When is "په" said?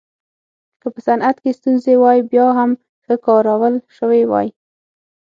0.93-0.99